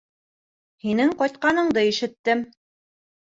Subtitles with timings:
[0.85, 2.43] Һинең ҡайтҡаныңды ишеттем.